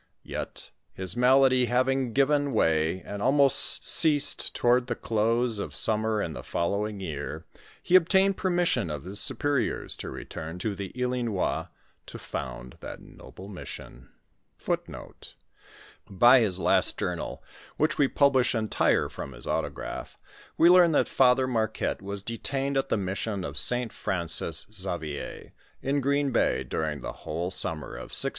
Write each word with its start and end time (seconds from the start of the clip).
Yet, 0.23 0.71
his 0.91 1.15
malady 1.15 1.65
having 1.67 2.11
given 2.11 2.53
way 2.53 3.01
and 3.05 3.21
almost 3.21 3.87
ceased 3.87 4.55
toward 4.55 4.87
the 4.87 4.95
close 4.95 5.59
of 5.59 5.75
summer 5.75 6.23
in 6.23 6.33
the 6.33 6.41
fol 6.41 6.71
lowing 6.71 6.99
year, 6.99 7.45
he 7.83 7.95
obtained 7.95 8.35
permission 8.35 8.89
of 8.89 9.03
his 9.03 9.19
superiors 9.19 9.95
to 9.97 10.09
return 10.09 10.57
to 10.57 10.73
the 10.73 10.89
Ilinois 10.95 11.67
to 12.07 12.17
found 12.17 12.77
that 12.79 12.99
noble 12.99 13.47
mission.^ 13.47 14.07
* 15.57 16.09
By 16.09 16.39
his 16.39 16.57
last 16.59 16.97
journal, 16.97 17.43
which 17.77 17.99
we 17.99 18.07
publish 18.07 18.55
entire 18.55 19.07
from 19.07 19.33
his 19.33 19.45
autograph, 19.45 20.17
we 20.57 20.67
learn 20.67 20.93
that 20.93 21.09
Father 21.09 21.45
Marquette 21.45 22.01
was 22.01 22.23
detained 22.23 22.75
at 22.75 22.89
the 22.89 22.97
mission 22.97 23.43
of 23.43 23.55
St 23.55 23.93
Francis 23.93 24.65
Xavier, 24.73 25.51
in 25.83 26.01
Oreen 26.01 26.31
bay, 26.33 26.63
during 26.63 27.01
the 27.01 27.13
whole 27.21 27.51
summer 27.51 27.89
of 27.89 28.09
1674. 28.17 28.29